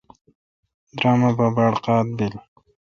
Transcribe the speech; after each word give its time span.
درم 0.99 1.21
اے° 1.25 1.31
پہ 1.37 1.45
باڑ 1.55 1.73
قاد 1.85 2.07
بل۔ 2.17 2.33